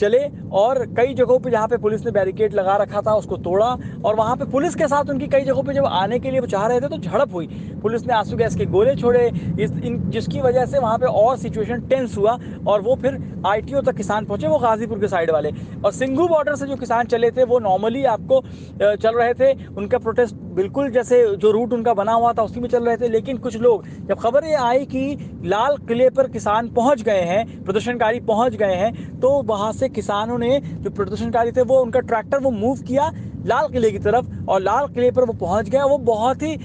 चले 0.00 0.18
और 0.52 0.84
कई 0.96 1.14
जगहों 1.14 1.38
पे 1.38 1.50
जहाँ 1.50 1.68
पे 1.68 1.76
पुलिस 1.78 2.04
ने 2.04 2.10
बैरिकेड 2.10 2.54
लगा 2.54 2.76
रखा 2.76 3.00
था, 3.00 3.14
उसको 3.14 3.36
तोड़ा 3.38 3.66
और 4.04 4.14
वहाँ 4.16 4.36
पे 4.36 4.44
पुलिस 4.50 4.74
के 4.74 4.86
साथ 4.88 5.10
उनकी 5.10 5.26
कई 5.28 5.44
जगहों 5.44 5.62
पे 5.62 5.74
जब 5.74 5.84
आने 5.86 6.18
के 6.18 6.30
लिए 6.30 6.40
वो 6.40 6.46
चाह 6.46 6.66
रहे 6.66 6.80
थे 6.80 6.88
तो 6.88 6.98
झड़प 6.98 7.34
हुई। 7.34 7.46
पुलिस 7.82 8.06
ने 8.06 8.14
आँसू 8.14 8.36
गैस 8.36 8.56
के 8.56 8.64
गोले 8.66 8.94
छोड़े। 8.96 9.26
इस 9.60 9.72
इन, 9.74 9.98
जिसकी 10.10 10.40
वजह 10.40 10.66
से 10.66 10.78
वहाँ 10.78 10.98
पे 10.98 11.06
और 11.06 11.36
सिचुएशन 11.38 11.80
टेंस 11.88 12.16
हुआ 12.16 12.38
और 12.66 12.80
वो 12.80 12.94
फिर 13.02 13.18
आईटीओ 13.46 13.80
तक 13.82 13.96
किसान 13.96 14.24
पहुँचे, 14.26 14.46
वो 14.46 14.58
गाजीपुर 14.58 14.98
के 14.98 15.08
साइड 15.08 15.30
वाले। 15.30 15.50
और 15.84 15.92
सिंगू 15.92 16.26
बॉर्डर 16.28 16.54
से 16.56 16.66
जो 16.66 16.76
किसान 16.76 17.06
चले 17.06 17.30
थे, 17.30 17.44
वो 17.44 17.58
नॉर्मली 17.60 18.04
आपको 18.06 18.40
चल 18.82 19.14
रहे 19.14 19.34
थे। 19.34 19.52
उनका 19.68 19.98
प्रोटेस्ट 19.98 20.34
बिल्कुल 20.50 20.88
जैसे 20.90 21.16
जो 21.36 21.50
रूट 21.50 21.72
उनका 21.72 21.92
बना 21.94 22.12
हुआ 22.12 22.32
था, 22.32 22.42
उसी 22.42 22.60
में 22.60 22.68
चल 22.68 22.84
रहे 22.84 22.96
थे। 22.96 23.08
लेकिन 23.08 23.36
कुछ 23.38 23.56
लोग, 23.56 23.84
जब 24.08 24.18
खबर 24.18 24.44
ये 24.44 24.54
आई 24.54 24.84
कि 24.86 25.16
लाल 25.44 25.76
किले 25.88 26.08
पर 26.10 26.28
किसान 26.28 26.68
पहुँच 26.68 27.02
गए 27.02 27.20
हैं, 27.22 27.64
प्रदर्शनकारी 27.64 28.20
पहुँच 28.22 28.54
गए 28.54 28.74
हैं 28.74 29.20
तो 29.20 29.30
वहाँ 29.42 29.72
से 29.72 29.88
किसानों 29.88 30.38
ने 30.38 30.60
जो 30.74 30.90
प्रदर्शनकारी 30.90 31.52
थे, 31.52 31.62
वो 31.62 31.80
उनका 31.80 32.00
ट्रैक्टर 32.00 32.38
वो 32.38 32.50
मूव 32.50 32.80
किया। 32.80 33.10
लाल 33.46 33.68
किले 33.68 33.90
की 33.90 33.98
तरफ़ 33.98 34.26
और 34.48 34.60
लाल 34.60 34.86
किले 34.86 35.10
पर 35.10 35.24
वो 35.24 35.32
पहुँच 35.34 35.68
गया। 35.68 35.84
वो 35.84 35.98
बहुत 35.98 36.42
ही 36.42 36.56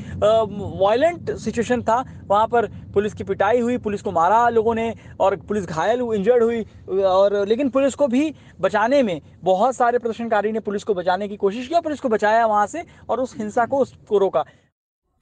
वायलेंट 0.79 1.31
सिचुएशन 1.31 1.81
था। 1.81 2.03
वहाँ 2.27 2.47
पर 2.47 2.65
पुलिस 2.93 3.13
की 3.13 3.23
पिटाई 3.23 3.59
हुई, 3.59 3.77
पुलिस 3.77 4.01
को 4.01 4.11
मारा 4.11 4.47
लोगों 4.49 4.75
ने 4.75 4.93
और 5.19 5.35
पुलिस 5.37 5.65
घायल 5.65 5.99
हुई 5.99 6.17
इंजर्ड 6.17 6.43
हुई। 6.43 6.65
और 7.03 7.45
लेकिन 7.47 7.69
पुलिस 7.69 7.95
को 7.95 8.07
भी 8.07 8.33
बचाने 8.61 9.01
में 9.03 9.19
बहुत 9.43 9.75
सारे 9.75 9.99
प्रदर्शनकारी 9.99 10.51
ने 10.51 10.59
पुलिस 10.59 10.83
को 10.83 10.93
बचाने 10.93 11.27
की 11.27 11.35
कोशिश 11.37 11.67
की 11.67 11.75
और 11.75 11.81
पुलिस 11.81 11.99
को 11.99 12.09
बचाया 12.09 12.45
वहाँ 12.45 12.67
से 12.67 12.83
और 13.09 13.19
उस 13.19 13.35
हिंसा 13.37 13.65
को 13.65 13.77
उसको 13.77 14.17
रोका। 14.17 14.45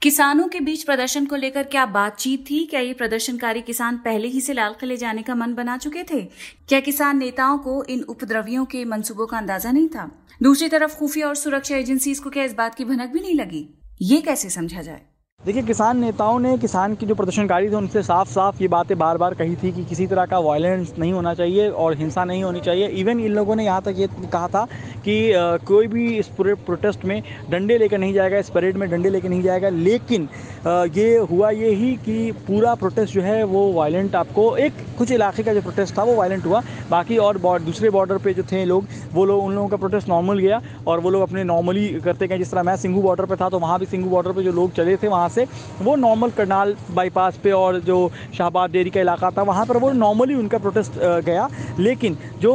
किसानों 0.04 0.48
के 0.48 0.60
बीच 0.60 0.84
प्रदर्शन 0.84 1.26
को 1.26 1.36
लेकर 1.36 1.64
क्या 1.64 1.86
बातचीत 1.86 2.46
थी? 2.50 2.66
क्या 2.66 2.80
ये 2.80 2.94
प्रदर्शनकारी 2.94 3.62
किसान 3.62 3.98
पहले 3.98 4.28
ही 4.28 4.42
से 4.42 4.54
लाल 4.54 4.76
किले 4.80 4.98
जाने 4.98 5.22
का 5.22 5.36
मन 5.36 5.54
बना 5.54 5.78
चुके 5.78 6.04
थे? 6.04 6.22
क्या 6.70 6.80
किसान 6.80 7.18
नेताओं 7.18 7.58
को 7.58 7.84
इन 7.84 8.02
उपद्रवियों 8.02 8.66
के 8.66 8.86
मंसूबों 8.86 9.28
का 9.28 9.38
अंदाज़ा 9.38 9.72
नहीं 9.72 9.88
था? 9.88 10.28
दूसरी 10.44 10.70
तरफ़ 10.70 10.96
खुफिया 10.96 11.28
और 11.28 11.36
सुरक्षा 11.36 11.76
एजेंसी 11.76 12.14
को 12.14 12.30
क्या 12.30 12.44
इस 12.44 12.54
बात 12.54 12.76
की 12.76 12.86
भनक 12.86 13.10
भी 13.10 13.20
नहीं 13.20 13.36
लगी? 13.36 13.82
ये 14.02 14.22
कैसे 14.22 14.50
समझा 14.50 14.82
जाए? 14.82 15.02
देखिए, 15.46 15.62
किसान 15.64 15.98
नेताओं 16.00 16.38
ने 16.40 16.58
किसान 16.58 16.94
की 16.96 17.06
जो 17.06 17.16
प्रदर्शनकारी 17.16 17.70
थे, 17.70 17.76
उनसे 17.76 18.02
साफ़ 18.04 18.30
साफ़ 18.30 18.62
ये 18.62 18.68
बातें 18.68 18.98
बार 18.98 19.18
बार 19.18 19.34
कही 19.34 19.56
थी 19.64 19.72
कि 19.72 19.84
किसी 19.86 20.06
तरह 20.08 20.26
का 20.26 20.38
वायलेंस 20.40 20.94
नहीं 21.00 21.12
होना 21.14 21.34
चाहिए 21.34 21.68
और 21.70 21.96
हिंसा 21.98 22.24
नहीं 22.26 22.44
होनी 22.44 22.60
चाहिए। 22.60 22.88
इवन 23.00 23.20
इन 23.20 23.32
लोगों 23.34 23.56
ने 23.56 23.66
यहाँ 23.66 23.82
तक 23.82 23.96
ये 23.98 24.08
कहा 24.24 24.48
था 24.48 24.64
कि 25.06 25.34
कोई 25.68 25.88
भी 25.88 26.06
इस 26.18 26.28
पूरे 26.38 26.54
प्रोटेस्ट 26.68 27.04
में 27.06 27.22
डंडे 27.50 27.78
लेकर 27.78 27.98
नहीं 27.98 28.14
जाएगा, 28.14 28.38
इस 28.38 28.50
परेड 28.50 28.78
में 28.78 28.90
डंडे 28.90 29.10
लेकर 29.10 29.30
नहीं 29.30 29.42
जाएगा। 29.44 29.70
लेकिन 29.70 30.30
ये 30.68 31.18
हुआ 31.32 31.50
ये 31.52 31.74
ही 31.76 31.92
कि 32.06 32.32
पूरा 32.48 32.76
प्रोटेस्ट 32.76 33.14
जो 33.14 33.22
है, 33.22 33.44
वो 33.44 33.72
वायलेंट 33.74 34.16
आपको 34.16 34.56
एक 34.58 34.74
कुछ 34.98 35.12
इलाके 35.12 35.44
का 35.44 35.54
जो 35.54 35.62
प्रोटेस्ट 35.62 35.98
था, 35.98 36.04
वो 36.04 36.16
वायलेंट 36.16 36.46
हुआ। 36.46 36.62
बाकी 36.90 37.18
और 37.18 37.38
दूसरे 37.62 37.90
बॉर्डर 37.90 38.18
पर 38.18 38.34
जो 38.34 38.44
थे 38.52 38.64
लोग, 38.66 38.88
वो 39.14 39.26
लोग, 39.26 39.44
उन 39.44 39.54
लोगों 39.56 39.68
का 39.68 39.78
प्रोटेस्ट 39.78 40.10
नॉर्मल 40.10 40.40
गया 40.40 40.62
और 40.88 41.00
वो 41.00 41.10
लोग 41.10 41.22
अपने 41.22 41.44
नॉर्मली 41.44 41.88
करते 42.06 42.28
गए। 42.28 42.38
जिस 42.38 42.52
तरह 42.52 42.64
मैं 42.64 42.78
सिंगू 42.78 43.02
बॉर्डर 43.02 43.26
पर 43.26 43.36
था 43.36 43.50
तो 43.50 43.60
वहाँ 43.60 43.80
भी 43.80 43.86
सिंगू 43.86 44.10
बॉर्डर 44.10 44.32
पर 44.32 44.42
जो 44.42 44.52
लोग 44.54 44.72
चले 44.74 44.98
थे, 44.98 45.08
वहाँ 45.08 45.30
से, 45.34 45.46
वो 45.82 45.96
नॉर्मल 45.98 46.30
करनाल 46.32 46.76
बाईपास 46.92 47.38
पे 47.44 47.52
और 47.54 47.80
जो 47.82 47.98
शाहबाद 48.38 48.72
डेरी 48.72 48.90
का 48.90 49.02
इलाका 49.02 49.30
था, 49.32 49.42
वहाँ 49.44 49.66
पर 49.66 49.78
वो 49.78 49.92
नॉर्मली 49.94 50.36
उनका 50.36 50.58
प्रोटेस्ट 50.60 51.00
गया। 51.00 51.48
लेकिन 51.80 52.18
जो 52.42 52.54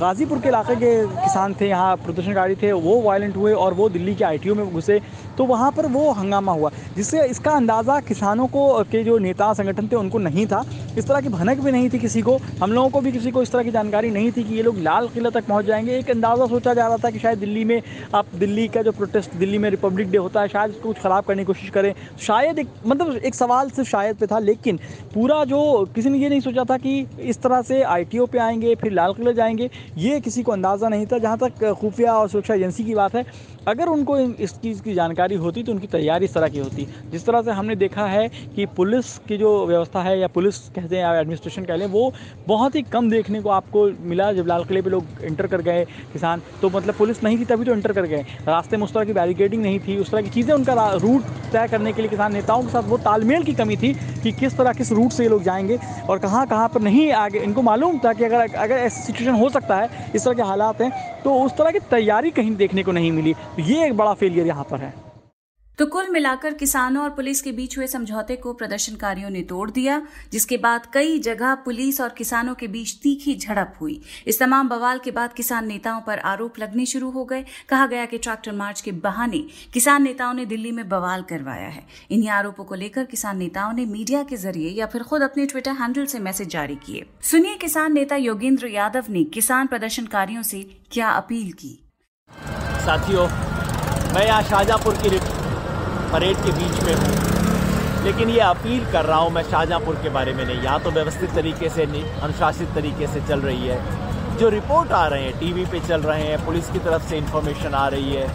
गाज़ीपुर 0.00 0.38
के 0.38 0.48
इलाके 0.48 0.74
के 0.76 0.94
किसान 1.06 1.54
थे, 1.54 1.68
यहाँ 1.68 1.96
प्रदर्शनकारी 1.96 2.54
थे, 2.56 2.72
वो 2.74 3.00
वायलेंट 3.02 3.36
हुए 3.36 3.52
और 3.54 3.74
वो 3.74 3.88
दिल्ली 3.90 4.14
के 4.14 4.24
आई 4.24 4.38
में 4.46 4.72
घुसे 4.72 5.00
तो 5.38 5.44
वहाँ 5.44 5.70
पर 5.72 5.86
वो 5.88 6.10
हंगामा 6.12 6.52
हुआ, 6.52 6.70
जिससे 6.96 7.24
इसका 7.26 7.50
अंदाज़ा 7.52 7.98
किसानों 8.02 8.46
को 8.48 8.82
के 8.84 9.02
जो 9.04 9.16
नेता 9.18 9.52
संगठन 9.54 9.88
थे, 9.88 9.96
उनको 9.96 10.18
नहीं 10.20 10.46
था। 10.46 10.62
इस 10.98 11.06
तरह 11.06 11.20
की 11.20 11.28
भनक 11.28 11.60
भी 11.60 11.72
नहीं 11.72 11.88
थी 11.90 11.98
किसी 11.98 12.22
को। 12.22 12.36
हम 12.60 12.72
लोगों 12.72 12.88
को 12.90 13.00
भी 13.00 13.12
किसी 13.12 13.30
को 13.30 13.42
इस 13.42 13.50
तरह 13.52 13.62
की 13.62 13.70
जानकारी 13.70 14.10
नहीं 14.10 14.30
थी 14.32 14.44
कि 14.44 14.54
ये 14.54 14.62
लोग 14.62 14.78
लाल 14.78 15.08
किला 15.08 15.30
तक 15.30 15.44
पहुँच 15.44 15.64
जाएँगे। 15.64 15.98
एक 15.98 16.10
अंदाज़ा 16.10 16.46
सोचा 16.46 16.74
जा 16.74 16.86
रहा 16.86 16.96
था 16.96 17.10
कि 17.10 17.18
शायद 17.18 17.38
दिल्ली 17.38 17.64
में 17.64 17.80
आप 18.14 18.34
दिल्ली 18.34 18.66
का 18.68 18.82
जो 18.82 18.92
प्रोटेस्ट 18.92 19.34
दिल्ली 19.34 19.58
में 19.58 19.68
रिपब्लिक 19.70 20.10
डे 20.10 20.18
होता 20.18 20.40
है, 20.40 20.48
शायद 20.48 20.70
उसको 20.70 20.88
कुछ 20.88 20.98
ख़राब 20.98 21.24
करने 21.24 21.42
की 21.42 21.46
कोशिश 21.46 21.70
करें। 21.70 21.92
शायद 22.20 22.58
एक 22.58 22.68
मतलब 22.86 23.16
एक 23.16 23.34
सवाल 23.34 23.70
सिर्फ़ 23.70 23.90
शायद 23.90 24.16
पे 24.16 24.26
था, 24.26 24.38
लेकिन 24.38 24.78
पूरा 25.14 25.44
जो 25.44 25.60
किसी 25.94 26.10
ने 26.10 26.18
ये 26.18 26.28
नहीं 26.28 26.40
सोचा 26.40 26.64
था 26.64 26.76
कि 26.78 27.06
इस 27.20 27.42
तरह 27.42 27.62
से 27.62 27.82
आई 27.84 28.04
टी 28.04 28.20
पे 28.24 28.38
आएँगे, 28.38 28.74
फिर 28.74 28.92
लाल 28.92 29.12
किले 29.12 29.34
जाएँगे, 29.34 29.70
ये 29.98 30.20
किसी 30.20 30.42
को 30.42 30.52
अंदाज़ा 30.52 30.88
नहीं 30.88 31.06
था। 31.06 31.18
जहाँ 31.18 31.38
तक 31.38 31.72
खुफिया 31.72 32.14
और 32.14 32.28
सुरक्षा 32.28 32.54
एजेंसी 32.54 32.84
की 32.84 32.94
बात 32.94 33.14
है 33.14 33.24
अगर 33.66 33.88
उनको 33.88 34.18
इस 34.18 34.52
चीज़ 34.54 34.80
की 34.82 34.94
जानकारी 34.94 35.34
होती 35.34 35.62
तो 35.62 35.72
उनकी 35.72 35.86
तैयारी 35.86 36.24
इस 36.24 36.34
तरह 36.34 36.48
की 36.48 36.58
होती। 36.58 36.86
जिस 37.12 37.24
तरह 37.26 37.42
से 37.42 37.50
हमने 37.50 37.76
देखा 37.76 38.06
है 38.06 38.28
कि 38.56 38.66
पुलिस 38.76 39.16
की 39.28 39.36
जो 39.36 39.50
व्यवस्था 39.66 40.02
है 40.02 40.18
या 40.18 40.26
पुलिस 40.28 40.58
कहते 40.68 40.96
हैं 40.96 41.02
या 41.02 41.14
एडमिनिस्ट्रेशन 41.20 41.64
कह 41.64 41.76
लें, 41.76 41.86
वो 41.86 42.12
बहुत 42.48 42.74
ही 42.76 42.82
कम 42.84 43.10
देखने 43.10 43.40
को 43.42 43.50
आपको 43.50 43.84
मिला। 44.02 44.32
जब 44.32 44.46
लाल 44.46 44.64
किले 44.64 44.82
पे 44.82 44.90
लोग 44.90 45.22
इंटर 45.24 45.46
कर 45.46 45.60
गए 45.62 45.84
किसान 46.12 46.42
तो 46.62 46.70
मतलब 46.70 46.94
पुलिस 46.94 47.22
नहीं 47.24 47.38
थी 47.38 47.44
तभी 47.44 47.64
तो 47.64 47.72
इंटर 47.72 47.92
कर 47.92 48.06
गए। 48.06 48.24
रास्ते 48.48 48.76
में 48.76 48.84
उस 48.84 48.92
तरह 48.94 49.04
की 49.04 49.12
बैरिकेडिंग 49.12 49.62
नहीं 49.62 49.78
थी, 49.78 49.96
उस 49.98 50.10
तरह 50.10 50.22
की 50.22 50.28
चीज़ें 50.30 50.54
उनका 50.54 50.92
रूट 50.94 51.22
तय 51.52 51.66
करने 51.70 51.92
के 51.92 52.02
लिए 52.02 52.10
किसान 52.10 52.32
नेताओं 52.32 52.62
के 52.62 52.68
साथ 52.68 52.82
वो 52.84 52.96
तालमेल 53.00 53.42
की 53.44 53.52
कमी 53.54 53.76
थी 53.76 53.92
कि 54.22 54.32
किस 54.34 54.56
तरह, 54.56 54.72
किस 54.72 54.92
रूट 54.92 55.12
से 55.12 55.22
ये 55.22 55.28
लोग 55.28 55.42
जाएँगे 55.42 55.78
और 56.08 56.18
कहाँ 56.18 56.46
कहाँ 56.46 56.68
पर 56.68 56.80
नहीं 56.82 57.10
आगे, 57.14 57.38
इनको 57.40 57.62
मालूम 57.62 57.98
था 57.98 58.12
कि 58.12 58.24
अगर 58.24 58.54
अगर 58.54 58.76
ऐसी 58.76 59.02
सिचुएशन 59.02 59.34
हो 59.34 59.48
सकता 59.50 59.76
है, 59.76 59.88
इस 60.14 60.24
तरह 60.24 60.34
के 60.34 60.42
हालात 60.42 60.80
हैं 60.80 60.92
तो 61.24 61.34
उस 61.34 61.52
तरह 61.56 61.70
की 61.70 61.78
तैयारी 61.90 62.30
कहीं 62.30 62.54
देखने 62.56 62.82
को 62.82 62.92
नहीं 62.92 63.10
मिली। 63.12 63.34
ये 63.60 63.84
एक 63.86 63.96
बड़ा 63.96 64.14
फेलियर 64.14 64.46
यहाँ 64.46 64.64
पर 64.70 64.80
है। 64.80 64.92
तो 65.78 65.84
कुल 65.86 66.08
मिलाकर 66.10 66.54
किसानों 66.54 67.02
और 67.02 67.10
पुलिस 67.10 67.40
के 67.42 67.52
बीच 67.52 67.76
हुए 67.78 67.86
समझौते 67.86 68.34
को 68.36 68.52
प्रदर्शनकारियों 68.52 69.30
ने 69.30 69.40
तोड़ 69.42 69.70
दिया, 69.70 70.00
जिसके 70.32 70.56
बाद 70.56 70.86
कई 70.94 71.18
जगह 71.18 71.54
पुलिस 71.54 72.00
और 72.00 72.08
किसानों 72.08 72.54
के 72.54 72.68
बीच 72.68 72.94
तीखी 73.02 73.34
झड़प 73.36 73.74
हुई। 73.80 74.00
इस 74.26 74.38
तमाम 74.40 74.68
बवाल 74.68 74.98
के 74.98 75.10
बाद 75.10 75.32
किसान 75.32 75.66
नेताओं 75.68 76.00
पर 76.00 76.18
आरोप 76.18 76.58
लगने 76.58 76.86
शुरू 76.86 77.10
हो 77.10 77.24
गए। 77.24 77.44
कहा 77.68 77.86
गया 77.86 78.04
कि 78.06 78.18
ट्रैक्टर 78.18 78.52
मार्च 78.52 78.80
के 78.80 78.92
बहाने 78.92 79.44
किसान 79.74 80.02
नेताओं 80.02 80.34
ने 80.34 80.46
दिल्ली 80.46 80.72
में 80.72 80.88
बवाल 80.88 81.22
करवाया 81.22 81.68
है। 81.68 81.86
इन्हीं 82.10 82.28
आरोपों 82.30 82.64
को 82.64 82.74
लेकर 82.74 83.04
किसान 83.04 83.38
नेताओं 83.38 83.72
ने 83.72 83.86
मीडिया 83.86 84.22
के 84.22 84.36
ज़रिए 84.36 84.70
या 84.70 84.86
फिर 84.86 85.02
खुद 85.02 85.22
अपने 85.22 85.46
ट्विटर 85.46 85.72
हैंडल 85.72 86.06
से 86.06 86.18
मैसेज 86.20 86.48
जारी 86.48 86.76
किए। 86.76 87.06
सुनिए 87.22 87.56
किसान 87.56 87.92
नेता 87.92 88.16
योगेंद्र 88.16 88.68
यादव 88.68 89.04
ने 89.10 89.24
किसान 89.24 89.66
प्रदर्शनकारियों 89.66 90.42
से 90.42 90.62
क्या 90.90 91.10
अपील 91.10 91.52
की। 91.52 91.80
साथियों, 92.84 93.26
मैं 94.14 94.26
यहाँ 94.26 94.42
शाहजहाँपुर 94.42 94.94
की 94.96 95.18
परेड 96.12 96.36
के 96.36 96.52
बीच 96.52 96.82
में 96.84 96.94
हूँ। 96.94 98.02
लेकिन 98.04 98.30
ये 98.30 98.40
अपील 98.40 98.84
कर 98.92 99.04
रहा 99.04 99.18
हूँ 99.18 99.30
मैं 99.30 99.42
शाहजहाँपुर 99.42 99.94
के 99.94 100.08
बारे 100.08 100.32
में 100.32 100.44
नहीं। 100.44 100.62
यहाँ 100.62 100.80
तो 100.80 100.90
व्यवस्थित 100.90 101.30
तरीके 101.34 101.68
से 101.68 101.86
नहीं, 101.86 102.04
अनुशासित 102.22 102.74
तरीके 102.74 103.06
से 103.06 103.20
चल 103.20 103.40
रही 103.40 103.66
है। 103.66 104.36
जो 104.38 104.48
रिपोर्ट 104.48 104.92
आ 104.92 105.06
रहे 105.06 105.22
हैं, 105.22 105.38
टीवी 105.40 105.64
पे 105.64 105.80
चल 105.80 106.02
रहे 106.02 106.22
हैं, 106.22 106.44
पुलिस 106.46 106.70
की 106.70 106.78
तरफ़ 106.78 107.08
से 107.08 107.16
इन्फॉर्मेशन 107.16 107.74
आ 107.74 107.86
रही 107.88 108.14
है, 108.14 108.28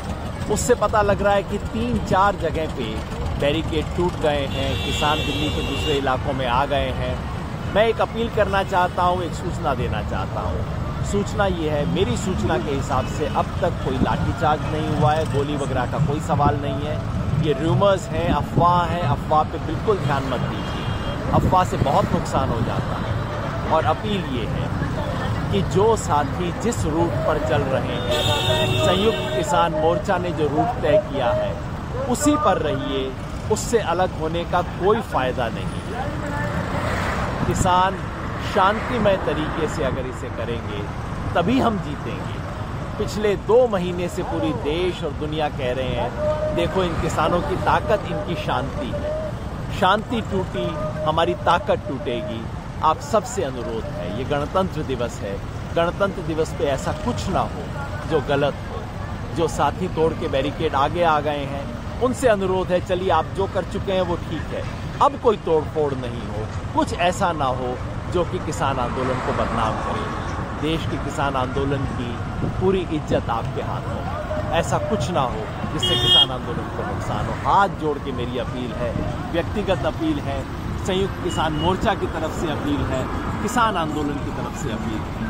उससे 0.51 0.75
पता 0.75 1.01
लग 1.01 1.21
रहा 1.21 1.33
है 1.33 1.43
कि 1.43 1.57
तीन 1.69 1.97
चार 2.05 2.35
जगह 2.35 2.75
पे 2.77 2.93
बैरिकेड 3.39 3.95
टूट 3.97 4.19
गए 4.21 4.45
हैं, 4.47 4.69
किसान 4.85 5.17
दिल्ली 5.17 5.49
के 5.49 5.61
दूसरे 5.61 5.97
इलाकों 5.97 6.33
में 6.33 6.45
आ 6.47 6.65
गए 6.65 6.89
हैं। 6.97 7.15
मैं 7.75 7.87
एक 7.87 8.01
अपील 8.01 8.29
करना 8.35 8.63
चाहता 8.65 9.03
हूँ, 9.03 9.23
एक 9.23 9.33
सूचना 9.33 9.73
देना 9.75 10.01
चाहता 10.09 10.41
हूँ। 10.41 10.88
सूचना 11.11 11.45
ये 11.45 11.69
है, 11.69 11.85
मेरी 11.85 12.17
सूचना 12.17 12.57
के 12.57 12.71
हिसाब 12.71 13.07
से 13.07 13.25
अब 13.25 13.45
तक 13.61 13.69
कोई 13.85 13.97
लाठीचार्ज 13.97 14.61
नहीं 14.61 14.99
हुआ 14.99 15.13
है, 15.13 15.25
गोली 15.33 15.55
वगैरह 15.55 15.85
का 15.85 15.97
कोई 15.97 16.19
सवाल 16.19 16.55
नहीं 16.61 16.81
है। 16.81 16.95
ये 17.47 17.53
रूमर्स 17.53 18.07
हैं, 18.07 18.29
अफवाह 18.29 18.85
हैं, 18.85 19.01
अफवाह 19.01 19.43
पे 19.43 19.57
बिल्कुल 19.57 19.97
ध्यान 19.97 20.23
मत 20.23 20.39
दीजिए। 20.39 21.31
अफवाह 21.33 21.63
से 21.63 21.77
बहुत 21.77 22.13
नुकसान 22.13 22.49
हो 22.49 22.59
जाता 22.61 22.99
है। 22.99 23.71
और 23.71 23.85
अपील 23.85 24.23
ये 24.37 24.45
है 24.45 24.69
कि 25.51 25.61
जो 25.61 25.95
साथी 25.95 26.51
जिस 26.61 26.85
रूट 26.85 27.09
पर 27.09 27.47
चल 27.49 27.61
रहे 27.61 27.95
हैं, 27.95 28.23
संयुक्त 28.85 29.37
किसान 29.37 29.73
मोर्चा 29.73 30.17
ने 30.17 30.31
जो 30.31 30.47
रूट 30.47 30.81
तय 30.81 31.03
किया 31.11 31.31
है, 31.31 31.55
उसी 32.09 32.35
पर 32.35 32.57
रहिए, 32.57 33.11
उससे 33.51 33.79
अलग 33.79 34.19
होने 34.19 34.43
का 34.43 34.61
कोई 34.61 35.01
फ़ायदा 35.01 35.49
नहीं। 35.49 35.81
किसान 37.47 37.95
शांतिमय 38.53 39.17
तरीके 39.17 39.67
से 39.67 39.84
अगर 39.84 40.05
इसे 40.05 40.29
करेंगे, 40.29 40.84
तभी 41.36 41.60
हम 41.60 41.79
जीतेंगे। 41.79 42.39
पिछले 42.98 43.36
दो 43.36 43.67
महीने 43.67 44.08
से 44.10 44.24
पूरी 44.24 44.53
देश 44.53 45.03
और 45.03 45.12
दुनिया 45.12 45.50
कह 45.50 45.74
रहे 45.74 45.88
हैं, 45.88 46.55
देखो 46.55 46.84
इन 46.84 47.01
किसानों 47.01 47.41
की 47.41 47.55
ताकत, 47.55 48.12
इनकी 48.12 48.36
शांति 48.36 48.88
है। 48.88 49.31
शांति 49.79 50.22
टूटी, 50.22 50.65
हमारी 51.03 51.34
ताकत 51.34 51.84
टूटेगी। 51.88 52.46
आप 52.84 53.00
सबसे 53.00 53.43
अनुरोध 53.43 53.84
है, 53.84 54.17
ये 54.17 54.24
गणतंत्र 54.24 54.84
दिवस 54.84 55.19
है। 55.19 55.38
गणतंत्र 55.75 56.22
दिवस 56.22 56.53
पे 56.53 56.63
ऐसा 56.63 56.91
कुछ 56.91 57.29
ना 57.29 57.39
हो 57.39 57.63
जो 58.12 58.22
गलत 58.29 58.53
हो। 58.53 58.81
जो 59.36 59.48
साथी 59.48 59.88
तोड़ 59.88 60.13
के 60.13 60.27
बैरिकेड 60.27 60.75
आगे 60.75 61.03
आ 61.03 61.19
गए 61.19 61.46
हैं, 61.46 62.01
उनसे 62.01 62.27
अनुरोध 62.27 62.67
है, 62.67 62.81
चलिए 62.81 63.10
आप 63.10 63.25
जो 63.25 63.48
कर 63.48 63.63
चुके 63.63 63.91
हैं 63.91 64.01
वो 64.01 64.15
ठीक 64.15 64.53
है। 64.53 64.63
अब 65.01 65.19
कोई 65.19 65.38
तोड़ 65.38 65.63
फोड़ 65.63 65.93
नहीं 65.93 66.27
हो। 66.27 66.46
कुछ 66.75 66.93
ऐसा 66.93 67.31
ना 67.31 67.46
हो 67.46 67.77
जो 68.11 68.23
कि 68.25 68.39
किसान 68.45 68.79
आंदोलन 68.79 69.19
को 69.25 69.33
बदनाम 69.33 69.75
करे। 69.83 70.07
देश 70.61 70.85
के 70.91 70.97
किसान 71.05 71.35
आंदोलन 71.35 71.85
की 71.97 72.09
पूरी 72.59 72.79
इज़्ज़त 72.91 73.29
आपके 73.29 73.61
हाथ 73.61 73.87
में 73.89 74.51
ऐसा 74.59 74.77
कुछ 74.89 75.09
ना 75.11 75.21
हो 75.33 75.43
जिससे 75.73 75.95
किसान 75.95 76.31
आंदोलन 76.31 76.69
को 76.75 76.85
नुकसान 76.85 77.25
हो। 77.25 77.33
हाथ 77.43 77.79
जोड़ 77.81 77.97
के 77.97 78.11
मेरी 78.11 78.37
अपील 78.39 78.71
है, 78.73 78.91
व्यक्तिगत 79.31 79.85
अपील 79.85 80.19
है, 80.27 80.39
संयुक्त 80.85 81.23
किसान 81.23 81.53
मोर्चा 81.61 81.93
की 81.93 82.07
तरफ़ 82.13 82.39
से 82.41 82.51
अपील 82.51 82.81
है, 82.91 83.03
किसान 83.43 83.77
आंदोलन 83.77 84.23
की 84.25 84.37
तरफ़ 84.37 84.57
से 84.63 84.71
अपील 84.73 85.03
है। 85.17 85.28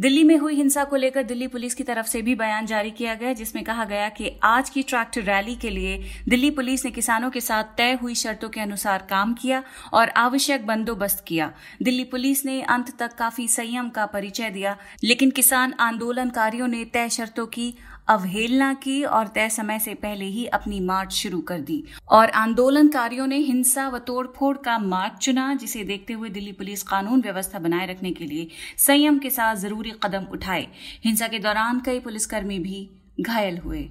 दिल्ली 0.00 0.22
में 0.24 0.36
हुई 0.36 0.54
हिंसा 0.54 0.82
को 0.84 0.96
लेकर 0.96 1.22
दिल्ली 1.22 1.46
पुलिस 1.46 1.74
की 1.74 1.84
तरफ़ 1.84 2.06
से 2.06 2.20
भी 2.22 2.34
बयान 2.34 2.66
जारी 2.66 2.90
किया 2.90 3.14
गया, 3.14 3.32
जिसमें 3.32 3.64
कहा 3.64 3.84
गया 3.84 4.08
कि 4.08 4.30
आज 4.42 4.70
की 4.70 4.82
ट्रैक्टर 4.82 5.22
रैली 5.22 5.56
के 5.56 5.70
लिए 5.70 5.98
दिल्ली 6.28 6.50
पुलिस 6.50 6.84
ने 6.84 6.90
किसानों 6.90 7.30
के 7.30 7.40
साथ 7.40 7.76
तय 7.76 7.98
हुई 8.02 8.14
शर्तों 8.14 8.48
के 8.48 8.60
अनुसार 8.60 9.06
काम 9.10 9.34
किया 9.34 9.62
और 9.92 10.08
आवश्यक 10.08 10.66
बंदोबस्त 10.66 11.24
किया। 11.28 11.52
दिल्ली 11.82 12.04
पुलिस 12.04 12.44
ने 12.46 12.60
अंत 12.62 12.96
तक 12.98 13.14
काफ़ी 13.14 13.48
संयम 13.48 13.90
का 13.90 14.06
परिचय 14.06 14.50
दिया, 14.50 14.76
लेकिन 15.04 15.30
किसान 15.30 15.74
आंदोलनकारियों 15.80 16.68
ने 16.68 16.84
तय 16.84 17.08
शर्तों 17.08 17.46
की 17.46 17.74
अवहेलना 18.10 18.72
की 18.74 19.02
और 19.04 19.28
तय 19.28 19.48
समय 19.48 19.78
से 19.78 19.94
पहले 19.94 20.24
ही 20.24 20.46
अपनी 20.46 20.80
मार्च 20.80 21.12
शुरू 21.12 21.40
कर 21.40 21.60
दी। 21.60 21.82
और 22.08 22.30
आंदोलनकारियों 22.30 23.26
ने 23.26 23.36
हिंसा 23.36 23.88
व 23.88 23.98
तोड़फोड़ 23.98 24.56
का 24.56 24.78
मार्ग 24.78 25.18
चुना, 25.18 25.54
जिसे 25.54 25.84
देखते 25.84 26.12
हुए 26.12 26.28
दिल्ली 26.28 26.52
पुलिस 26.52 26.82
कानून 26.82 27.20
व्यवस्था 27.20 27.58
बनाए 27.58 27.86
रखने 27.86 28.10
के 28.10 28.24
लिए 28.24 28.48
संयम 28.78 29.18
के 29.18 29.30
साथ 29.30 29.56
ज़रूरी 29.56 29.92
कदम 30.02 30.26
उठाए। 30.32 30.66
हिंसा 31.04 31.28
के 31.28 31.38
दौरान 31.38 31.80
कई 31.80 32.00
पुलिसकर्मी 32.00 32.58
भी 32.58 32.88
घायल 33.20 33.58
हुए। 33.58 33.88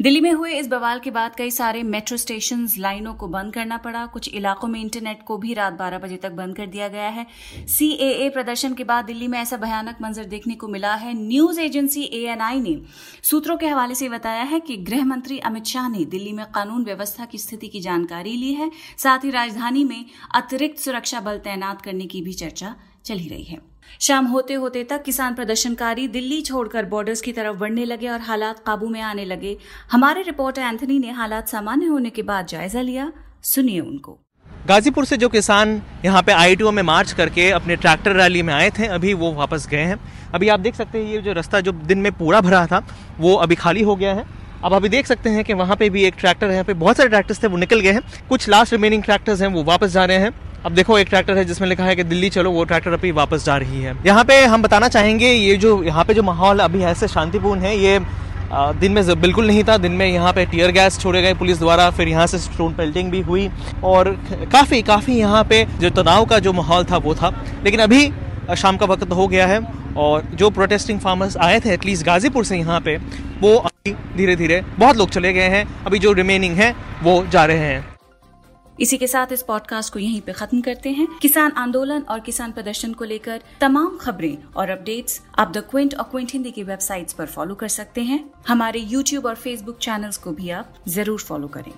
दिल्ली 0.00 0.20
में 0.20 0.32
हुए 0.32 0.52
इस 0.52 0.66
बवाल 0.68 0.98
के 1.00 1.10
बाद 1.10 1.34
कई 1.36 1.50
सारे 1.50 1.82
मेट्रो 1.82 2.16
स्टेशन 2.16 2.66
लाइनों 2.78 3.14
को 3.14 3.28
बंद 3.28 3.52
करना 3.54 3.76
पड़ा। 3.76 4.04
कुछ 4.06 4.28
इलाकों 4.28 4.68
में 4.68 4.80
इंटरनेट 4.80 5.22
को 5.22 5.36
भी 5.38 5.54
रात 5.54 5.72
12 5.72 5.98
बजे 5.98 6.16
तक 6.16 6.30
बंद 6.30 6.56
कर 6.56 6.66
दिया 6.66 6.88
गया 6.88 7.08
है। 7.08 7.26
सीएए 7.66 8.28
प्रदर्शन 8.30 8.74
के 8.74 8.84
बाद 8.84 9.04
दिल्ली 9.04 9.28
में 9.28 9.38
ऐसा 9.38 9.56
भयानक 9.56 9.98
मंजर 10.02 10.24
देखने 10.24 10.54
को 10.54 10.68
मिला 10.68 10.94
है। 10.94 11.14
न्यूज़ 11.14 11.60
एजेंसी 11.60 12.02
एएनआई 12.02 12.60
ने 12.60 12.78
सूत्रों 13.22 13.56
के 13.56 13.66
हवाले 13.66 13.94
से 13.94 14.08
बताया 14.08 14.42
है 14.42 14.60
कि 14.60 14.76
गृह 14.76 15.04
मंत्री 15.04 15.38
अमित 15.38 15.64
शाह 15.64 15.88
ने 15.88 16.04
दिल्ली 16.04 16.32
में 16.32 16.44
कानून 16.46 16.84
व्यवस्था 16.84 17.24
की 17.24 17.38
स्थिति 17.38 17.68
की 17.68 17.80
जानकारी 17.80 18.36
ली 18.36 18.52
है। 18.54 18.70
साथ 18.98 19.24
ही 19.24 19.30
राजधानी 19.30 19.84
में 19.84 20.04
अतिरिक्त 20.34 20.78
सुरक्षा 20.78 21.20
बल 21.20 21.38
तैनात 21.38 21.82
करने 21.82 22.06
की 22.06 22.22
भी 22.22 22.32
चर्चा 22.32 22.74
चली 23.04 23.28
रही 23.28 23.44
है। 23.44 23.75
शाम 24.00 24.26
होते 24.26 24.54
होते 24.54 24.84
तक 24.84 25.02
किसान 25.02 25.34
प्रदर्शनकारी 25.34 26.08
दिल्ली 26.08 26.42
छोड़कर 26.42 26.84
बॉर्डर्स 26.84 27.20
की 27.20 27.32
तरफ़ 27.32 27.56
बढ़ने 27.56 27.84
लगे 27.84 28.08
और 28.08 28.20
हालात 28.20 28.58
काबू 28.58 28.88
में 28.88 29.00
आने 29.00 29.24
लगे। 29.24 29.56
हमारे 29.92 30.22
रिपोर्टर 30.22 30.62
एंथनी 30.62 30.98
ने 30.98 31.10
हालात 31.10 31.48
सामान्य 31.48 31.86
होने 31.86 32.10
के 32.10 32.22
बाद 32.22 32.46
जायजा 32.46 32.80
लिया। 32.80 33.12
सुनिए 33.42 33.80
उनको। 33.80 34.18
गाजीपुर 34.66 35.04
से 35.04 35.16
जो 35.16 35.28
किसान 35.28 35.82
यहाँ 36.04 36.22
पे 36.22 36.32
आईटीओ 36.32 36.70
में 36.70 36.82
मार्च 36.82 37.12
करके 37.12 37.50
अपने 37.50 37.76
ट्रैक्टर 37.76 38.16
रैली 38.16 38.42
में 38.42 38.54
आए 38.54 38.70
थे, 38.70 38.86
अभी 38.86 39.14
वो 39.14 39.32
वापस 39.32 39.66
गए 39.68 39.82
हैं। 39.82 40.00
अभी 40.34 40.48
आप 40.48 40.60
देख 40.60 40.74
सकते 40.74 40.98
हैं, 40.98 41.12
ये 41.12 41.20
जो 41.22 41.32
रास्ता 41.32 41.60
जो 41.60 41.72
दिन 41.72 41.98
में 41.98 42.12
पूरा 42.12 42.40
भरा 42.40 42.66
था, 42.66 42.86
वो 43.18 43.34
अभी 43.34 43.54
खाली 43.54 43.82
हो 43.82 43.96
गया 43.96 44.14
है। 44.14 44.45
अब 44.64 44.72
अभी 44.72 44.88
देख 44.88 45.06
सकते 45.06 45.30
हैं 45.30 45.44
कि 45.44 45.54
वहाँ 45.54 45.76
पे 45.76 45.88
भी 45.90 46.04
एक 46.04 46.14
ट्रैक्टर 46.18 46.46
है, 46.46 46.52
यहाँ 46.52 46.64
पे 46.64 46.74
बहुत 46.74 46.96
सारे 46.96 47.08
ट्रैक्टर्स 47.08 47.42
थे, 47.42 47.46
वो 47.46 47.56
निकल 47.56 47.80
गए 47.80 47.92
हैं। 47.92 48.02
कुछ 48.28 48.48
लास्ट 48.48 48.72
रिमेनिंग 48.72 49.02
ट्रैक्टर्स 49.02 49.42
हैं, 49.42 49.48
वो 49.48 49.62
वापस 49.64 49.90
जा 49.90 50.04
रहे 50.04 50.16
हैं। 50.16 50.30
अब 50.64 50.72
देखो, 50.72 50.98
एक 50.98 51.08
ट्रैक्टर 51.08 51.36
है 51.36 51.44
जिसमें 51.44 51.68
लिखा 51.68 51.84
है 51.84 51.96
कि 51.96 52.04
दिल्ली 52.04 52.30
चलो, 52.30 52.50
वो 52.50 52.64
ट्रैक्टर 52.64 52.92
अभी 52.92 53.10
वापस 53.12 53.44
जा 53.44 53.56
रही 53.56 53.82
है। 53.82 53.94
यहाँ 54.06 54.24
पे 54.24 54.44
हम 54.44 54.62
बताना 54.62 54.88
चाहेंगे, 54.88 55.32
ये 55.32 55.56
जो, 55.56 55.82
यहाँ 55.82 56.04
पे 56.04 56.14
जो 56.14 56.22
माहौल 56.22 56.58
अभी 56.58 56.82
ऐसे 56.84 57.08
शांतिपूर्ण 57.08 57.60
है, 57.60 57.76
ये 57.76 58.00
दिन 58.52 58.92
में 58.92 59.20
बिल्कुल 59.20 59.46
नहीं 59.46 59.62
था। 59.64 59.76
दिन 59.78 59.92
में 59.92 60.06
यहाँ 60.06 60.32
पे 60.32 60.44
टीयर 60.46 60.70
गैस 60.70 60.98
छोड़े 61.00 61.22
गए 61.22 61.34
पुलिस 61.34 61.58
द्वारा, 61.58 61.88
फिर 61.90 62.08
यहाँ 62.08 62.26
से 62.26 62.38
स्टोन 62.38 62.74
पेल्टिंग 62.74 63.10
भी 63.10 63.20
हुई। 63.20 63.48
और 63.84 64.10
काफ़ी 64.52 64.82
काफ़ी 64.82 65.18
यहाँ 65.18 65.42
पे 65.44 65.64
जो 65.80 65.90
तनाव 65.92 66.24
का 66.24 66.38
जो 66.38 66.52
माहौल 66.52 66.84
था, 66.84 66.96
वो 66.96 67.14
था। 67.14 67.32
लेकिन 67.64 67.80
अभी 67.80 68.06
शाम 68.54 68.76
का 68.76 68.86
वक्त 68.86 69.12
हो 69.12 69.26
गया 69.28 69.46
है 69.46 69.60
और 69.96 70.24
जो 70.34 70.50
प्रोटेस्टिंग 70.50 71.00
फार्मर्स 71.00 71.36
आए 71.38 71.60
थे 71.60 71.72
एटलीस्ट 71.74 72.06
गाजीपुर 72.06 72.44
से 72.44 72.58
यहाँ 72.58 72.80
पे, 72.80 72.96
वो 73.40 73.56
अभी 73.56 73.92
धीरे 74.16 74.36
धीरे 74.36 74.60
बहुत 74.78 74.96
लोग 74.96 75.10
चले 75.10 75.32
गए 75.32 75.48
हैं। 75.48 75.84
अभी 75.84 75.98
जो 75.98 76.12
रिमेनिंग 76.12 76.56
है, 76.56 76.74
वो 77.02 77.24
जा 77.26 77.44
रहे 77.44 77.58
हैं। 77.58 77.84
इसी 78.78 78.96
के 78.98 79.06
साथ 79.06 79.26
इस 79.32 79.42
पॉडकास्ट 79.42 79.92
को 79.92 79.98
यहीं 79.98 80.20
पे 80.20 80.32
खत्म 80.32 80.60
करते 80.60 80.90
हैं। 80.90 81.06
किसान 81.22 81.52
आंदोलन 81.52 82.02
और 82.02 82.20
किसान 82.20 82.52
प्रदर्शन 82.52 82.92
को 82.92 83.04
लेकर 83.04 83.40
तमाम 83.60 83.96
खबरें 83.96 84.36
और 84.56 84.70
अपडेट्स 84.70 85.20
आप 85.38 85.52
द 85.52 85.62
क्विंट 85.70 85.94
और 85.94 86.04
क्विंट 86.04 86.32
हिंदी 86.32 86.50
की 86.50 86.62
वेबसाइट्स 86.62 87.12
पर 87.12 87.26
फॉलो 87.26 87.54
कर 87.54 87.68
सकते 87.68 88.02
हैं। 88.02 88.24
हमारे 88.48 88.80
यूट्यूब 88.80 89.26
और 89.26 89.34
फेसबुक 89.34 89.78
चैनल्स 89.78 90.16
को 90.16 90.32
भी 90.32 90.50
आप 90.50 90.74
ज़रूर 90.88 91.20
फॉलो 91.20 91.48
करें। 91.48 91.72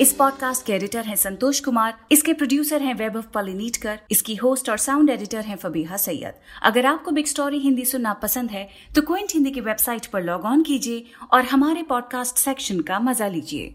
इस 0.00 0.12
पॉडकास्ट 0.12 0.64
के 0.66 0.72
एडिटर 0.72 1.04
हैं 1.04 1.14
संतोष 1.16 1.58
कुमार, 1.60 1.94
इसके 2.12 2.32
प्रोड्यूसर 2.32 2.82
हैं 2.82 2.94
वैभव 2.94 3.24
पलिनीटकर, 3.34 3.98
इसकी 4.10 4.34
होस्ट 4.34 4.70
और 4.70 4.78
साउंड 4.78 5.10
एडिटर 5.10 5.44
हैं 5.44 5.56
फबीहा 5.56 5.96
सैयद। 5.96 6.34
अगर 6.62 6.86
आपको 6.86 7.10
बिग 7.10 7.26
स्टोरी 7.26 7.58
हिंदी 7.58 7.84
सुनना 7.84 8.12
पसंद 8.22 8.50
है 8.50 8.68
तो 8.94 9.02
क्विंट 9.02 9.34
हिंदी 9.34 9.50
की 9.50 9.60
वेबसाइट 9.60 10.06
पर 10.06 10.22
लॉग 10.22 10.44
ऑन 10.44 10.62
कीजिए 10.62 11.04
और 11.32 11.44
हमारे 11.44 11.82
पॉडकास्ट 11.82 12.36
सेक्शन 12.38 12.80
का 12.80 13.00
मज़ा 13.00 13.28
लीजिए। 13.28 13.74